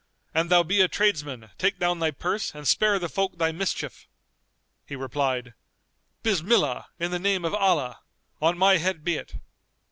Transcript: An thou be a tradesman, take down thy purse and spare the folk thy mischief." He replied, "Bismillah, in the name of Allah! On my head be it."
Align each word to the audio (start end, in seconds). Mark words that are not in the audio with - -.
An 0.33 0.47
thou 0.47 0.63
be 0.63 0.81
a 0.81 0.87
tradesman, 0.87 1.51
take 1.59 1.77
down 1.77 1.99
thy 1.99 2.09
purse 2.09 2.55
and 2.55 2.67
spare 2.67 2.97
the 2.97 3.07
folk 3.07 3.37
thy 3.37 3.51
mischief." 3.51 4.07
He 4.87 4.95
replied, 4.95 5.53
"Bismillah, 6.23 6.87
in 6.99 7.11
the 7.11 7.19
name 7.19 7.45
of 7.45 7.53
Allah! 7.53 7.99
On 8.41 8.57
my 8.57 8.77
head 8.77 9.03
be 9.03 9.17
it." 9.17 9.35